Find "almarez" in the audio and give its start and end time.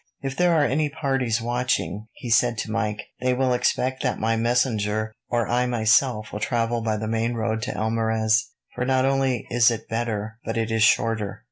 7.77-8.47